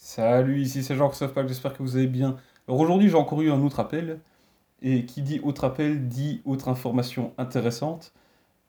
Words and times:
Salut, 0.00 0.60
ici 0.60 0.84
c'est 0.84 0.94
Jean-Christophe 0.94 1.34
Pack, 1.34 1.48
j'espère 1.48 1.72
que 1.72 1.82
vous 1.82 1.96
allez 1.96 2.06
bien. 2.06 2.36
Alors 2.68 2.80
aujourd'hui 2.80 3.08
j'ai 3.08 3.16
encore 3.16 3.42
eu 3.42 3.50
un 3.50 3.60
autre 3.62 3.80
appel, 3.80 4.20
et 4.80 5.04
qui 5.04 5.22
dit 5.22 5.40
autre 5.40 5.64
appel 5.64 6.06
dit 6.08 6.40
autre 6.44 6.68
information 6.68 7.32
intéressante, 7.36 8.12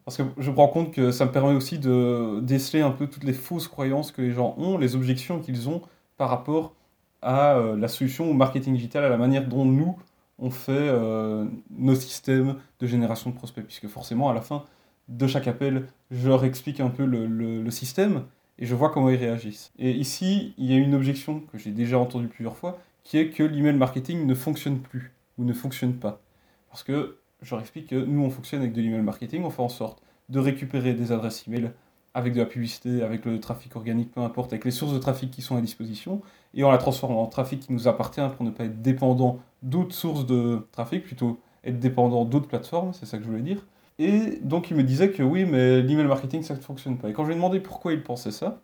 parce 0.06 0.18
que 0.18 0.24
je 0.40 0.50
me 0.50 0.56
rends 0.56 0.68
compte 0.70 0.92
que 0.92 1.12
ça 1.12 1.26
me 1.26 1.32
permet 1.32 1.54
aussi 1.54 1.78
de 1.78 2.40
déceler 2.42 2.82
un 2.82 2.90
peu 2.90 3.08
toutes 3.08 3.24
les 3.24 3.34
fausses 3.34 3.68
croyances 3.68 4.12
que 4.12 4.24
les 4.24 4.32
gens 4.32 4.56
ont, 4.58 4.78
les 4.80 4.96
objections 4.96 5.40
qu'ils 5.40 5.70
ont 5.70 5.84
par 6.18 6.30
rapport 6.30 6.74
à 7.22 7.56
euh, 7.58 7.78
la 7.78 7.88
solution 7.88 8.30
au 8.30 8.34
marketing 8.34 8.74
digital, 8.74 9.04
à 9.06 9.10
la 9.10 9.18
manière 9.18 9.48
dont 9.48 9.66
nous, 9.66 9.98
on 10.40 10.50
fait 10.50 10.72
euh, 10.74 11.46
nos 11.70 11.96
systèmes 11.96 12.56
de 12.80 12.88
génération 12.88 13.30
de 13.30 13.36
prospects, 13.36 13.64
puisque 13.64 13.88
forcément 13.88 14.30
à 14.30 14.34
la 14.34 14.42
fin 14.42 14.66
de 15.10 15.28
chaque 15.28 15.48
appel, 15.48 15.88
je 16.10 16.28
leur 16.28 16.44
explique 16.44 16.80
un 16.80 16.90
peu 16.90 17.06
le 17.06 17.70
système, 17.72 18.24
et 18.60 18.66
je 18.66 18.76
vois 18.76 18.90
comment 18.90 19.10
ils 19.10 19.16
réagissent. 19.16 19.72
Et 19.80 19.92
ici, 19.92 20.54
il 20.58 20.66
y 20.66 20.74
a 20.74 20.78
une 20.78 20.94
objection 20.94 21.40
que 21.40 21.58
j'ai 21.58 21.72
déjà 21.72 21.98
entendue 21.98 22.28
plusieurs 22.28 22.58
fois, 22.58 22.78
qui 23.04 23.18
est 23.18 23.30
que 23.30 23.42
l'email 23.42 23.76
marketing 23.76 24.26
ne 24.26 24.36
fonctionne 24.36 24.80
plus 24.80 25.14
ou 25.38 25.46
ne 25.46 25.54
fonctionne 25.54 25.94
pas. 25.94 26.22
Parce 26.70 26.84
que 26.84 27.18
je 27.42 27.52
leur 27.52 27.62
explique 27.62 27.88
que 27.88 27.96
nous, 27.96 28.22
on 28.22 28.30
fonctionne 28.30 28.62
avec 28.62 28.74
de 28.74 28.82
l'email 28.82 29.02
marketing, 29.02 29.44
on 29.44 29.50
fait 29.50 29.62
en 29.62 29.70
sorte 29.70 30.04
de 30.28 30.40
récupérer 30.40 30.94
des 30.94 31.12
adresses 31.12 31.48
email 31.48 31.72
avec 32.14 32.34
de 32.34 32.40
la 32.40 32.46
publicité, 32.46 33.02
avec 33.02 33.24
le 33.26 33.40
trafic 33.40 33.76
organique, 33.76 34.12
peu 34.12 34.22
importe, 34.22 34.52
avec 34.52 34.66
les 34.66 34.72
sources 34.72 34.94
de 34.94 35.00
trafic 35.00 35.32
qui 35.32 35.42
sont 35.42 35.56
à 35.56 35.62
disposition, 35.62 36.22
et 36.54 36.64
on 36.64 36.72
la 36.72 36.78
transforme 36.78 37.16
en 37.16 37.28
trafic 37.28 37.62
qui 37.62 37.72
nous 37.72 37.88
appartient 37.88 38.22
pour 38.36 38.46
ne 38.46 38.52
pas 38.52 38.66
être 38.66 38.82
dépendant 38.82 39.40
d'autres 39.64 39.96
sources 39.96 40.26
de 40.26 40.68
trafic, 40.72 41.04
plutôt 41.04 41.40
être 41.64 41.80
dépendant 41.80 42.26
d'autres 42.26 42.48
plateformes, 42.48 42.94
c'est 42.94 43.06
ça 43.06 43.18
que 43.18 43.24
je 43.24 43.30
voulais 43.30 43.42
dire. 43.42 43.66
Et 44.00 44.40
donc 44.42 44.72
il 44.72 44.78
me 44.78 44.84
disait 44.84 45.12
que 45.12 45.22
oui, 45.22 45.46
mais 45.46 45.82
l'email 45.82 46.08
marketing, 46.08 46.42
ça 46.42 46.56
ne 46.56 46.60
fonctionne 46.60 46.98
pas. 46.98 47.10
Et 47.10 47.14
quand 47.14 47.24
je 47.24 47.28
lui 47.28 47.34
ai 47.34 47.38
demandé 47.38 47.60
pourquoi 47.60 47.94
il 47.94 48.02
pensait 48.02 48.32
ça, 48.32 48.62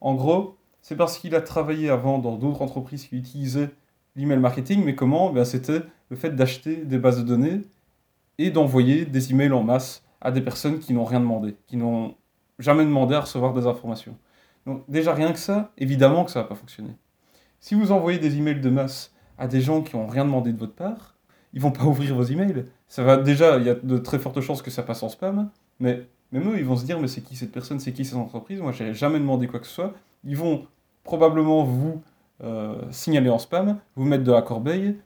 en 0.00 0.14
gros, 0.14 0.56
c'est 0.80 0.96
parce 0.96 1.18
qu'il 1.18 1.34
a 1.34 1.40
travaillé 1.40 1.90
avant 1.90 2.18
dans 2.18 2.36
d'autres 2.36 2.62
entreprises 2.62 3.06
qui 3.06 3.16
utilisaient 3.16 3.70
l'email 4.16 4.38
marketing, 4.38 4.84
mais 4.84 4.94
comment? 4.94 5.30
Ben, 5.30 5.44
C'était 5.44 5.82
le 6.10 6.16
fait 6.16 6.30
d'acheter 6.30 6.76
des 6.76 6.98
bases 6.98 7.18
de 7.18 7.24
données 7.24 7.62
et 8.38 8.50
d'envoyer 8.50 9.04
des 9.04 9.32
emails 9.32 9.52
en 9.52 9.64
masse 9.64 10.04
à 10.20 10.30
des 10.30 10.40
personnes 10.40 10.78
qui 10.78 10.92
n'ont 10.92 11.04
rien 11.04 11.20
demandé, 11.20 11.56
qui 11.66 11.76
n'ont 11.76 12.14
jamais 12.58 12.84
demandé 12.84 13.14
à 13.14 13.20
recevoir 13.20 13.54
des 13.54 13.66
informations. 13.66 14.16
Donc 14.64 14.84
déjà 14.88 15.12
rien 15.12 15.32
que 15.32 15.38
ça, 15.38 15.72
évidemment 15.76 16.24
que 16.24 16.30
ça 16.30 16.40
ne 16.40 16.44
va 16.44 16.50
pas 16.50 16.54
fonctionner. 16.54 16.96
Si 17.60 17.74
vous 17.74 17.90
envoyez 17.90 18.18
des 18.18 18.36
emails 18.36 18.60
de 18.60 18.70
masse 18.70 19.12
à 19.38 19.48
des 19.48 19.60
gens 19.60 19.82
qui 19.82 19.96
n'ont 19.96 20.06
rien 20.06 20.24
demandé 20.24 20.52
de 20.52 20.58
votre 20.58 20.74
part, 20.74 21.16
ils 21.52 21.60
vont 21.60 21.72
pas 21.72 21.84
ouvrir 21.86 22.14
vos 22.14 22.24
emails. 22.24 22.66
Ça 22.88 23.02
va 23.02 23.16
déjà, 23.18 23.58
il 23.58 23.66
y 23.66 23.70
a 23.70 23.74
de 23.74 23.98
très 23.98 24.18
fortes 24.18 24.40
chances 24.40 24.62
que 24.62 24.70
ça 24.70 24.82
passe 24.82 25.02
en 25.02 25.08
spam, 25.08 25.50
mais 25.78 26.06
même 26.32 26.48
eux, 26.50 26.58
ils 26.58 26.64
vont 26.64 26.76
se 26.76 26.84
dire 26.84 27.00
mais 27.00 27.08
c'est 27.08 27.20
qui 27.20 27.36
cette 27.36 27.52
personne, 27.52 27.80
c'est 27.80 27.92
qui 27.92 28.04
cette 28.04 28.16
entreprise? 28.16 28.60
Moi, 28.60 28.72
j'ai 28.72 28.94
jamais 28.94 29.18
demandé 29.18 29.46
quoi 29.46 29.60
que 29.60 29.66
ce 29.66 29.72
soit. 29.74 29.94
Ils 30.24 30.36
vont 30.36 30.66
probablement 31.04 31.64
vous 31.64 32.02
euh, 32.42 32.80
signaler 32.90 33.30
en 33.30 33.38
spam, 33.38 33.78
vous 33.96 34.04
mettre 34.04 34.24
de 34.24 34.32
la 34.32 34.42
corbeille, 34.42 34.96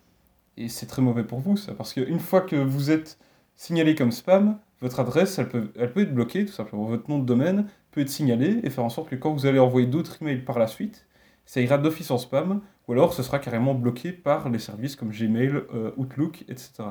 et 0.57 0.69
c'est 0.69 0.87
très 0.87 1.03
mauvais 1.03 1.25
pour 1.25 1.41
vous 1.41 1.57
ça, 1.57 1.75
parce 1.75 1.93
qu'une 1.93 2.21
fois 2.21 2.43
que 2.43 2.57
vous 2.57 2.91
êtes 2.91 3.19
signalé 3.57 3.95
comme 3.95 4.13
spam, 4.13 4.59
votre 4.81 5.01
adresse, 5.01 5.39
elle 5.39 5.49
peut, 5.49 5.73
être 5.77 6.13
bloquée, 6.13 6.45
tout 6.45 6.53
simplement. 6.53 6.85
Votre 6.85 7.09
nom 7.09 7.19
de 7.21 7.25
domaine 7.25 7.67
peut 7.93 8.01
être 8.01 8.11
signalé 8.11 8.61
et 8.65 8.71
faire 8.71 8.85
en 8.85 8.89
sorte 8.89 9.09
que 9.09 9.17
quand 9.17 9.33
vous 9.33 9.47
allez 9.47 9.61
envoyer 9.61 9.87
d'autres 9.87 10.21
emails 10.21 10.43
par 10.43 10.59
la 10.59 10.67
suite, 10.67 11.07
ça 11.47 11.61
ira 11.61 11.79
d'office 11.79 12.11
en 12.11 12.19
spam, 12.19 12.61
ou 12.89 12.93
alors 12.93 13.15
ce 13.15 13.23
sera 13.23 13.39
carrément 13.39 13.75
bloqué 13.75 14.13
par 14.13 14.49
les 14.51 14.59
services 14.59 14.97
comme 14.97 15.11
Gmail, 15.11 15.63
euh, 15.75 15.93
Outlook, 15.97 16.45
etc. 16.49 16.83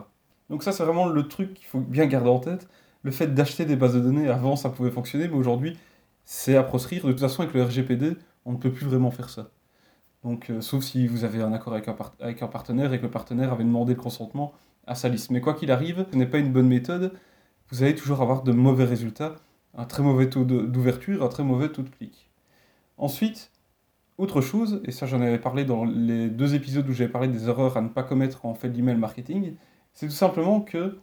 Donc 0.51 0.63
ça, 0.63 0.73
c'est 0.73 0.83
vraiment 0.83 1.07
le 1.07 1.27
truc 1.29 1.53
qu'il 1.53 1.65
faut 1.65 1.79
bien 1.79 2.05
garder 2.05 2.29
en 2.29 2.39
tête. 2.39 2.67
Le 3.03 3.11
fait 3.11 3.33
d'acheter 3.33 3.65
des 3.65 3.77
bases 3.77 3.95
de 3.95 4.01
données, 4.01 4.27
avant, 4.27 4.57
ça 4.57 4.69
pouvait 4.69 4.91
fonctionner, 4.91 5.29
mais 5.29 5.35
aujourd'hui, 5.35 5.77
c'est 6.25 6.57
à 6.57 6.63
proscrire. 6.63 7.05
De 7.05 7.11
toute 7.11 7.21
façon, 7.21 7.41
avec 7.41 7.55
le 7.55 7.63
RGPD, 7.63 8.17
on 8.45 8.51
ne 8.51 8.57
peut 8.57 8.71
plus 8.71 8.85
vraiment 8.85 9.11
faire 9.11 9.29
ça. 9.29 9.49
Donc, 10.23 10.49
euh, 10.49 10.59
sauf 10.59 10.83
si 10.83 11.07
vous 11.07 11.23
avez 11.23 11.41
un 11.41 11.53
accord 11.53 11.73
avec 11.73 11.87
un, 11.87 11.95
avec 12.19 12.43
un, 12.43 12.47
partenaire 12.47 12.93
et 12.93 12.97
que 12.97 13.03
le 13.03 13.09
partenaire 13.09 13.53
avait 13.53 13.63
demandé 13.63 13.93
le 13.93 13.99
consentement 14.01 14.53
à 14.85 14.93
sa 14.93 15.07
liste. 15.07 15.31
Mais 15.31 15.39
quoi 15.39 15.53
qu'il 15.53 15.71
arrive, 15.71 16.05
ce 16.11 16.17
n'est 16.17 16.27
pas 16.27 16.37
une 16.37 16.51
bonne 16.51 16.67
méthode. 16.67 17.13
Vous 17.69 17.81
allez 17.81 17.95
toujours 17.95 18.21
avoir 18.21 18.43
de 18.43 18.51
mauvais 18.51 18.83
résultats, 18.83 19.35
un 19.73 19.85
très 19.85 20.03
mauvais 20.03 20.29
taux 20.29 20.43
d'ouverture, 20.43 21.23
un 21.23 21.29
très 21.29 21.43
mauvais 21.43 21.69
taux 21.69 21.83
de 21.83 21.89
clic. 21.89 22.29
Ensuite, 22.97 23.51
autre 24.17 24.41
chose, 24.41 24.81
et 24.83 24.91
ça 24.91 25.05
j'en 25.05 25.21
avais 25.21 25.39
parlé 25.39 25.63
dans 25.63 25.85
les 25.85 26.29
deux 26.29 26.55
épisodes 26.55 26.87
où 26.89 26.91
j'avais 26.91 27.09
parlé 27.09 27.29
des 27.29 27.47
erreurs 27.47 27.77
à 27.77 27.81
ne 27.81 27.87
pas 27.87 28.03
commettre 28.03 28.45
en 28.45 28.53
fait 28.53 28.67
l'email 28.67 28.97
marketing, 28.97 29.55
c'est 29.93 30.07
tout 30.07 30.13
simplement 30.13 30.61
que 30.61 30.97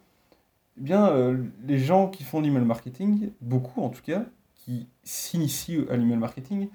eh 0.79 0.81
bien, 0.81 1.09
euh, 1.09 1.45
les 1.67 1.79
gens 1.79 2.09
qui 2.09 2.23
font 2.23 2.41
l'email 2.41 2.65
marketing, 2.65 3.31
beaucoup 3.41 3.83
en 3.83 3.89
tout 3.89 4.03
cas, 4.03 4.25
qui 4.55 4.89
s'initient 5.03 5.87
à 5.91 5.97
l'email 5.97 6.19
marketing, 6.19 6.69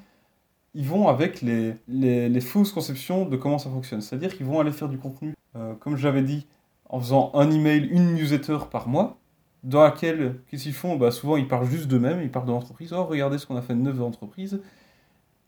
ils 0.74 0.86
vont 0.86 1.08
avec 1.08 1.42
les, 1.42 1.76
les, 1.88 2.42
fausses 2.42 2.72
conceptions 2.72 3.26
de 3.26 3.38
comment 3.38 3.60
ça 3.60 3.70
fonctionne. 3.70 4.02
C'est-à-dire 4.02 4.36
qu'ils 4.36 4.46
vont 4.46 4.60
aller 4.60 4.72
faire 4.72 4.90
du 4.90 4.98
contenu, 4.98 5.36
euh, 5.56 5.76
comme 5.76 5.96
j'avais 5.96 6.24
dit, 6.24 6.48
en 6.90 7.00
faisant 7.00 7.32
un 7.36 7.50
email, 7.52 7.86
une 7.86 8.16
newsletter 8.16 8.58
par 8.72 8.88
mois, 8.88 9.20
dans 9.64 9.84
laquelle, 9.84 10.42
qu'est-ce 10.48 10.64
qu'ils 10.64 10.74
font? 10.74 10.98
Bah, 10.98 11.12
Souvent, 11.12 11.38
ils 11.38 11.48
parlent 11.48 11.68
juste 11.68 11.88
d'eux-mêmes, 11.88 12.22
ils 12.22 12.32
parlent 12.32 12.48
de 12.48 12.52
l'entreprise. 12.52 12.92
Oh, 12.92 13.06
regardez 13.06 13.38
ce 13.38 13.46
qu'on 13.46 13.56
a 13.56 13.62
fait 13.62 13.76
de 13.76 13.80
neuf 13.80 13.98
d'entreprise. 13.98 14.60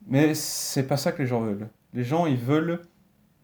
Mais 0.07 0.35
c'est 0.35 0.87
pas 0.87 0.97
ça 0.97 1.11
que 1.11 1.21
les 1.21 1.27
gens 1.27 1.41
veulent. 1.41 1.67
Les 1.93 2.03
gens, 2.03 2.25
ils 2.25 2.37
veulent 2.37 2.81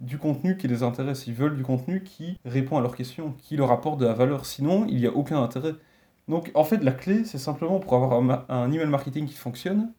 du 0.01 0.17
contenu 0.17 0.57
qui 0.57 0.67
les 0.67 0.84
intéresse. 0.84 1.28
Ils 1.28 1.34
veulent 1.34 1.56
du 1.56 1.63
contenu 1.63 2.03
qui 2.03 2.38
répond 2.44 2.78
à 2.78 2.81
leurs 2.81 2.95
questions, 2.95 3.34
qui 3.39 3.56
leur 3.56 3.72
apporte 3.72 4.00
de 4.00 4.06
la 4.06 4.13
valeur. 4.13 4.45
Sinon, 4.45 4.85
il 4.89 4.97
n'y 4.97 5.07
a 5.07 5.12
aucun 5.12 5.41
intérêt. 5.41 5.73
Donc, 6.28 6.51
en 6.53 6.63
fait, 6.63 6.84
la 6.84 6.91
clé, 6.91 7.23
c'est 7.23 7.38
simplement 7.38 7.79
pour 7.79 7.95
avoir 7.95 8.44
un, 8.50 8.72
email 8.72 8.88
marketing 8.88 9.28
qui 9.28 9.35
fonctionne, 9.35 9.94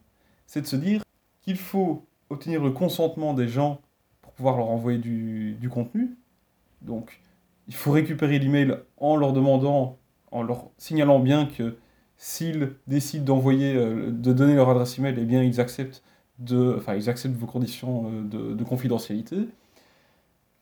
c'est 0.45 0.61
de 0.61 0.67
se 0.67 0.75
dire 0.75 1.03
qu'il 1.41 1.57
faut 1.57 2.05
obtenir 2.29 2.63
le 2.63 2.71
consentement 2.71 3.33
des 3.33 3.47
gens 3.47 3.81
pour 4.21 4.33
pouvoir 4.33 4.57
leur 4.57 4.69
envoyer 4.69 4.99
du, 4.99 5.55
du 5.59 5.69
contenu. 5.69 6.17
Donc, 6.81 7.21
il 7.67 7.75
faut 7.75 7.91
récupérer 7.91 8.39
l'email 8.39 8.75
en 8.97 9.15
leur 9.15 9.33
demandant, 9.33 9.97
en 10.31 10.43
leur 10.43 10.69
signalant 10.77 11.19
bien 11.19 11.45
que 11.45 11.77
s'ils 12.17 12.73
décident 12.87 13.25
d'envoyer, 13.25 13.75
euh, 13.75 14.09
de 14.09 14.33
donner 14.33 14.55
leur 14.55 14.69
adresse 14.69 14.97
email, 14.97 15.15
eh 15.17 15.25
bien, 15.25 15.43
ils 15.43 15.59
acceptent 15.59 16.03
de, 16.39 16.75
enfin, 16.77 16.95
ils 16.95 17.09
acceptent 17.09 17.35
vos 17.35 17.47
conditions 17.47 18.09
euh, 18.33 18.55
de, 18.55 18.63
confidentialité. 18.63 19.47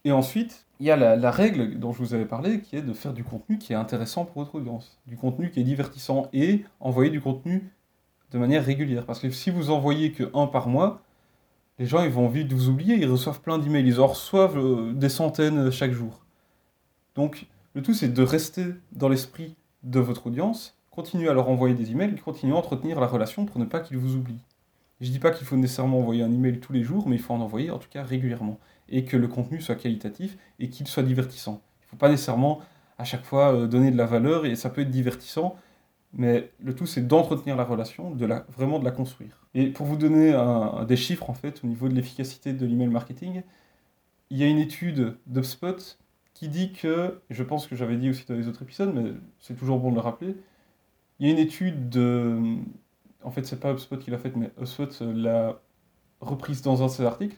Et 0.03 0.11
ensuite, 0.11 0.65
il 0.79 0.87
y 0.87 0.91
a 0.91 0.95
la, 0.95 1.31
règle 1.31 1.77
dont 1.77 1.91
je 1.91 1.99
vous 1.99 2.13
avais 2.13 2.25
parlé, 2.25 2.61
qui 2.61 2.75
est 2.75 2.81
de 2.81 2.93
faire 2.93 3.13
du 3.13 3.23
contenu 3.23 3.59
qui 3.59 3.73
est 3.73 3.75
intéressant 3.75 4.25
pour 4.25 4.43
votre 4.43 4.55
audience, 4.55 4.99
du 5.05 5.15
contenu 5.15 5.51
qui 5.51 5.59
est 5.59 5.63
divertissant, 5.63 6.27
et 6.33 6.65
envoyer 6.79 7.11
du 7.11 7.21
contenu 7.21 7.71
de 8.31 8.37
manière 8.39 8.65
régulière. 8.65 9.05
Parce 9.05 9.19
que 9.19 9.29
si 9.29 9.51
vous 9.51 9.69
envoyez 9.69 10.11
que 10.11 10.31
un 10.33 10.47
par 10.47 10.67
mois, 10.67 11.01
les 11.77 11.85
gens 11.85 12.03
ils 12.03 12.09
vont 12.09 12.27
vite 12.27 12.51
vous 12.51 12.69
oublier, 12.69 12.95
ils 12.95 13.09
reçoivent 13.09 13.41
plein 13.41 13.59
d'emails, 13.59 13.87
ils 13.87 13.99
en 13.99 14.07
reçoivent 14.07 14.57
euh, 14.57 14.93
des 14.93 15.09
centaines 15.09 15.71
chaque 15.71 15.91
jour. 15.91 16.25
Donc, 17.15 17.45
le 17.75 17.81
tout 17.81 17.93
c'est 17.93 18.07
de 18.11 18.23
rester 18.23 18.65
dans 18.91 19.09
l'esprit 19.09 19.55
de 19.83 19.99
votre 19.99 20.27
audience, 20.27 20.77
continuer 20.89 21.29
à 21.29 21.33
leur 21.33 21.49
envoyer 21.49 21.75
des 21.75 21.91
emails, 21.91 22.15
continuer 22.15 22.53
à 22.53 22.57
entretenir 22.57 22.99
la 22.99 23.07
relation 23.07 23.45
pour 23.45 23.59
ne 23.59 23.65
pas 23.65 23.79
qu'ils 23.81 23.97
vous 23.97 24.15
oublient. 24.15 24.41
Je 24.99 25.09
dis 25.09 25.19
pas 25.19 25.31
qu'il 25.31 25.47
faut 25.47 25.57
nécessairement 25.57 25.99
envoyer 25.99 26.21
un 26.21 26.31
email 26.31 26.59
tous 26.59 26.73
les 26.73 26.83
jours, 26.83 27.07
mais 27.07 27.15
il 27.15 27.21
faut 27.21 27.33
en 27.33 27.41
envoyer 27.41 27.71
en 27.71 27.79
tout 27.79 27.89
cas 27.89 28.03
régulièrement. 28.03 28.59
Et 28.91 29.05
que 29.05 29.17
le 29.17 29.27
contenu 29.27 29.61
soit 29.61 29.75
qualitatif 29.75 30.37
et 30.59 30.69
qu'il 30.69 30.87
soit 30.87 31.03
divertissant. 31.03 31.61
Il 31.81 31.85
ne 31.85 31.89
faut 31.91 31.97
pas 31.97 32.09
nécessairement 32.09 32.61
à 32.97 33.03
chaque 33.03 33.23
fois 33.23 33.53
euh, 33.53 33.67
donner 33.67 33.89
de 33.91 33.97
la 33.97 34.05
valeur 34.05 34.45
et 34.45 34.55
ça 34.55 34.69
peut 34.69 34.81
être 34.81 34.91
divertissant, 34.91 35.55
mais 36.13 36.51
le 36.59 36.75
tout 36.75 36.85
c'est 36.85 37.07
d'entretenir 37.07 37.55
la 37.55 37.63
relation, 37.63 38.15
vraiment 38.49 38.79
de 38.79 38.85
la 38.85 38.91
construire. 38.91 39.47
Et 39.53 39.67
pour 39.67 39.85
vous 39.85 39.95
donner 39.95 40.33
des 40.87 40.97
chiffres 40.97 41.29
en 41.29 41.33
fait 41.33 41.61
au 41.63 41.67
niveau 41.67 41.89
de 41.89 41.95
l'efficacité 41.95 42.53
de 42.53 42.65
l'email 42.65 42.89
marketing, 42.89 43.43
il 44.29 44.37
y 44.37 44.43
a 44.43 44.47
une 44.47 44.59
étude 44.59 45.17
d'UpSpot 45.25 45.97
qui 46.33 46.47
dit 46.47 46.71
que, 46.73 47.21
je 47.29 47.43
pense 47.43 47.67
que 47.67 47.75
j'avais 47.75 47.97
dit 47.97 48.09
aussi 48.09 48.25
dans 48.27 48.35
les 48.35 48.47
autres 48.47 48.63
épisodes, 48.63 48.93
mais 48.93 49.11
c'est 49.39 49.55
toujours 49.55 49.79
bon 49.79 49.89
de 49.91 49.95
le 49.95 50.01
rappeler, 50.01 50.35
il 51.19 51.27
y 51.27 51.29
a 51.29 51.33
une 51.33 51.39
étude 51.39 51.89
de, 51.89 52.57
en 53.23 53.29
fait, 53.29 53.45
c'est 53.45 53.59
pas 53.59 53.71
HubSpot 53.71 53.97
qui 53.97 54.09
l'a 54.09 54.17
fait, 54.17 54.35
mais 54.35 54.51
HubSpot 54.57 54.89
l'a 55.01 55.61
reprise 56.19 56.61
dans 56.61 56.81
un 56.81 56.87
de 56.87 56.91
ses 56.91 57.05
articles, 57.05 57.37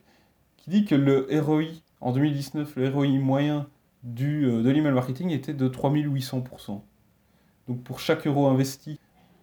qui 0.63 0.69
dit 0.69 0.85
que 0.85 0.95
le 0.95 1.27
ROI, 1.41 1.65
en 1.99 2.13
2019, 2.13 2.77
le 2.77 2.89
ROI 2.89 3.07
moyen 3.19 3.67
du, 4.03 4.45
euh, 4.45 4.63
de 4.63 4.69
l'email 4.69 4.93
marketing 4.93 5.29
était 5.31 5.53
de 5.53 5.67
3800%. 5.67 6.81
Donc 7.67 7.83
pour 7.83 7.99
chaque 7.99 8.25
euro 8.27 8.47
investi 8.47 8.99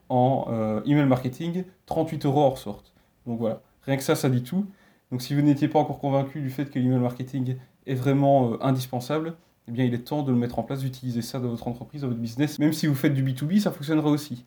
en 0.08 0.46
euh, 0.50 0.80
email 0.86 1.06
marketing, 1.06 1.64
38 1.86 2.24
euros 2.24 2.42
en 2.42 2.50
ressortent. 2.50 2.94
Donc 3.26 3.38
voilà, 3.38 3.62
rien 3.82 3.96
que 3.96 4.02
ça, 4.02 4.14
ça 4.14 4.30
dit 4.30 4.42
tout. 4.42 4.66
Donc 5.10 5.20
si 5.20 5.34
vous 5.34 5.42
n'étiez 5.42 5.68
pas 5.68 5.78
encore 5.78 5.98
convaincu 5.98 6.40
du 6.40 6.50
fait 6.50 6.70
que 6.70 6.78
l'email 6.78 7.00
marketing 7.00 7.56
est 7.86 7.94
vraiment 7.94 8.52
euh, 8.52 8.56
indispensable, 8.62 9.34
eh 9.68 9.72
bien 9.72 9.84
il 9.84 9.92
est 9.92 9.98
temps 9.98 10.22
de 10.22 10.32
le 10.32 10.38
mettre 10.38 10.58
en 10.58 10.62
place, 10.62 10.80
d'utiliser 10.80 11.20
ça 11.20 11.38
dans 11.38 11.48
votre 11.48 11.68
entreprise, 11.68 12.00
dans 12.00 12.08
votre 12.08 12.20
business. 12.20 12.58
Même 12.58 12.72
si 12.72 12.86
vous 12.86 12.94
faites 12.94 13.14
du 13.14 13.22
B2B, 13.22 13.60
ça 13.60 13.70
fonctionnera 13.70 14.08
aussi. 14.08 14.46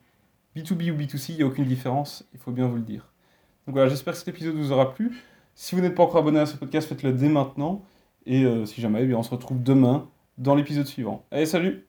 B2B 0.56 0.92
ou 0.92 0.98
B2C, 0.98 1.34
il 1.34 1.36
n'y 1.38 1.44
a 1.44 1.46
aucune 1.46 1.66
différence, 1.66 2.26
il 2.34 2.40
faut 2.40 2.52
bien 2.52 2.68
vous 2.68 2.78
le 2.78 2.82
dire. 2.82 3.12
Donc 3.68 3.76
voilà, 3.76 3.90
j'espère 3.90 4.14
que 4.14 4.20
cet 4.20 4.28
épisode 4.28 4.56
vous 4.56 4.72
aura 4.72 4.94
plu. 4.94 5.12
Si 5.56 5.76
vous 5.76 5.82
n'êtes 5.82 5.96
pas 5.96 6.04
encore 6.04 6.22
abonné 6.22 6.40
à 6.40 6.46
ce 6.46 6.56
podcast, 6.58 6.88
faites-le 6.88 7.14
dès 7.14 7.30
maintenant. 7.30 7.84
Et 8.26 8.44
euh, 8.44 8.66
si 8.66 8.82
jamais, 8.82 9.04
eh 9.04 9.14
on 9.14 9.24
se 9.24 9.32
retrouve 9.32 9.62
demain 9.62 10.10
dans 10.38 10.56
l'épisode 10.56 10.86
suivant. 10.86 11.26
Allez, 11.32 11.46
salut 11.46 11.88